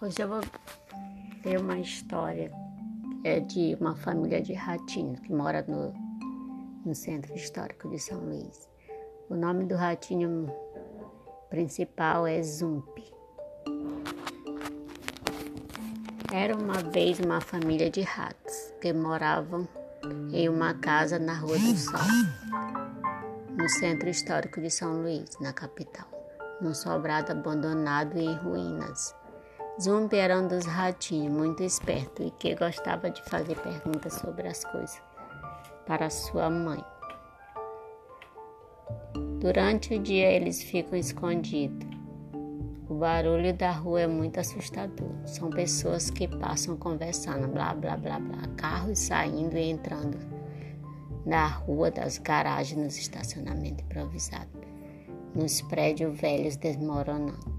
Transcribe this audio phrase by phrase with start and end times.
[0.00, 0.40] Hoje eu vou
[1.44, 2.52] ler uma história
[3.24, 5.92] é de uma família de ratinhos que mora no,
[6.86, 8.70] no Centro Histórico de São Luís.
[9.28, 10.48] O nome do ratinho
[11.50, 13.02] principal é Zump.
[16.32, 19.66] Era uma vez uma família de ratos que moravam
[20.32, 21.98] em uma casa na Rua do Sol,
[23.50, 26.06] no Centro Histórico de São Luís, na capital,
[26.60, 29.12] num sobrado abandonado e em ruínas.
[29.80, 34.64] Zumbi era um dos ratinhos muito esperto e que gostava de fazer perguntas sobre as
[34.64, 35.00] coisas
[35.86, 36.84] para sua mãe.
[39.38, 41.86] Durante o dia eles ficam escondidos.
[42.88, 45.12] O barulho da rua é muito assustador.
[45.24, 50.18] São pessoas que passam conversando, blá blá blá blá, carros saindo e entrando
[51.24, 54.60] na rua das garagens, nos estacionamentos improvisados,
[55.36, 57.57] nos prédios velhos desmoronando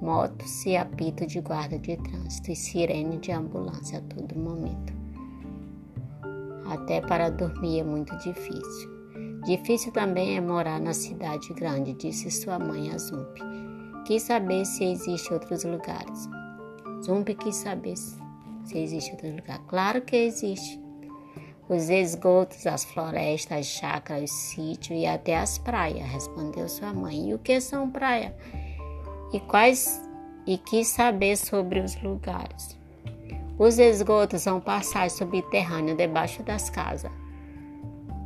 [0.00, 4.92] motos e apito de guarda de trânsito e sirene de ambulância a todo momento.
[6.70, 8.98] Até para dormir é muito difícil.
[9.44, 13.38] Difícil também é morar na cidade grande, disse sua mãe a Zump.
[14.04, 16.28] Quis saber se existe outros lugares.
[17.02, 19.58] Zump quis saber se existe outro lugar.
[19.66, 20.80] Claro que existe.
[21.68, 27.30] Os esgotos, as florestas, as chácaras, os sítios e até as praias, respondeu sua mãe.
[27.30, 28.32] E o que são praias?
[29.32, 30.02] E quais
[30.46, 32.78] e quis saber sobre os lugares.
[33.58, 37.10] Os esgotos são passagens subterrâneas debaixo das casas.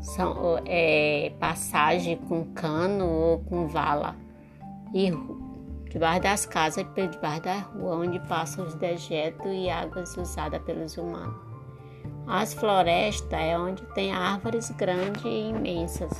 [0.00, 4.14] São é, passagem com cano ou com vala.
[4.94, 5.10] E
[5.90, 10.96] debaixo das casas e debaixo da rua, onde passam os dejetos e águas usadas pelos
[10.96, 11.34] humanos.
[12.26, 16.12] As florestas é onde tem árvores grandes e imensas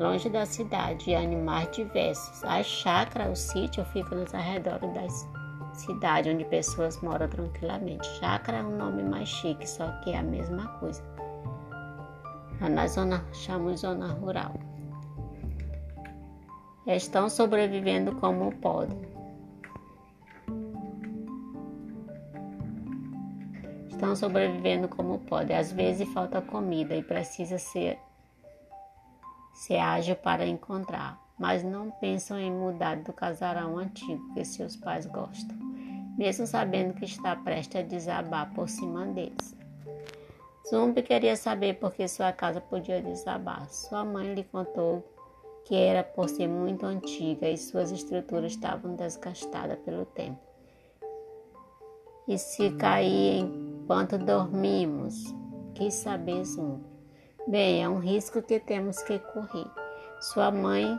[0.00, 2.42] longe da cidade, e animais diversos.
[2.44, 5.28] As chácaras, o sítio, ficam nos arredores das
[5.74, 8.08] cidades, onde pessoas moram tranquilamente.
[8.18, 11.04] Chácara é um nome mais chique, só que é a mesma coisa.
[12.60, 14.54] Na zona, chamamos zona rural.
[16.86, 18.98] Estão sobrevivendo como podem.
[23.90, 25.56] Estão sobrevivendo como podem.
[25.56, 27.98] Às vezes falta comida e precisa ser
[29.60, 35.04] se ágil para encontrar, mas não pensam em mudar do casarão antigo que seus pais
[35.04, 35.54] gostam,
[36.16, 39.54] mesmo sabendo que está prestes a desabar por cima deles.
[40.66, 43.68] Zumbi queria saber por que sua casa podia desabar.
[43.68, 45.06] Sua mãe lhe contou
[45.66, 50.40] que era por ser muito antiga e suas estruturas estavam desgastadas pelo tempo.
[52.26, 55.34] E se cair enquanto dormimos?
[55.74, 56.89] Quis saber Zumbi.
[57.46, 59.66] Bem, é um risco que temos que correr.
[60.20, 60.98] Sua mãe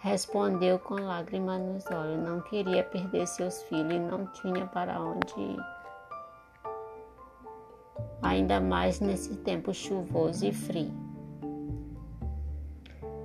[0.00, 2.18] respondeu com lágrimas nos olhos.
[2.18, 5.60] Não queria perder seus filhos e não tinha para onde ir.
[8.22, 10.92] Ainda mais nesse tempo chuvoso e frio.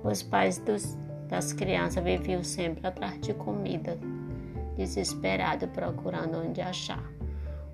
[0.04, 0.96] Os pais dos,
[1.28, 3.98] das crianças viviam sempre atrás de comida,
[4.76, 7.17] desesperados procurando onde achar.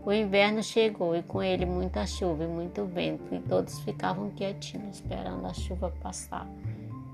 [0.06, 4.96] O inverno chegou e com ele muita chuva e muito vento, e todos ficavam quietinhos,
[4.96, 6.46] esperando a chuva passar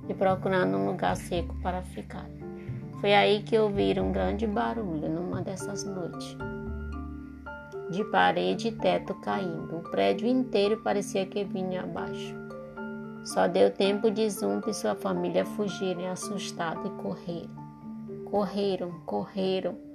[0.08, 2.26] e procurando um lugar seco para ficar.
[3.00, 6.36] Foi aí que ouviram um grande barulho numa dessas noites.
[7.90, 12.34] De parede e teto caindo, o prédio inteiro parecia que vinha abaixo.
[13.24, 17.60] Só deu tempo de Zump e sua família fugirem assustados e correram.
[18.24, 19.89] Correram, correram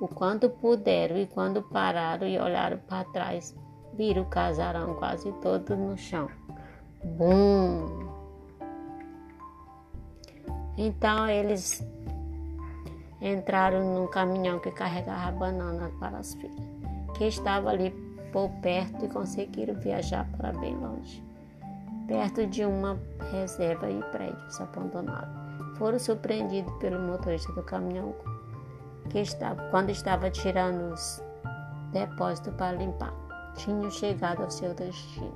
[0.00, 3.54] o quanto puderam e quando pararam e olharam para trás,
[3.94, 6.28] viram o casarão quase todo no chão.
[7.04, 8.08] Bum!
[10.76, 11.84] Então eles
[13.20, 16.68] entraram num caminhão que carregava banana para as filhas,
[17.16, 17.90] que estava ali
[18.32, 21.24] por perto e conseguiram viajar para bem longe,
[22.06, 22.96] perto de uma
[23.32, 25.48] reserva e prédios abandonados.
[25.76, 28.14] Foram surpreendidos pelo motorista do caminhão
[29.08, 31.22] que estava, quando estava tirando os
[31.92, 33.12] depósitos para limpar,
[33.56, 35.32] tinham chegado ao seu destino.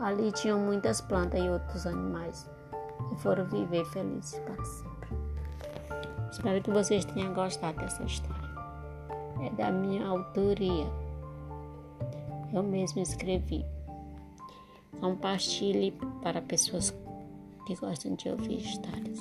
[0.00, 2.48] Ali tinham muitas plantas e outros animais
[3.12, 4.96] e foram viver felizes para sempre.
[6.30, 8.46] Espero que vocês tenham gostado dessa história.
[9.40, 10.86] É da minha autoria.
[12.52, 13.64] Eu mesmo escrevi.
[15.00, 15.92] Compartilhe
[16.22, 16.94] para pessoas
[17.66, 19.18] que gostam de ouvir histórias.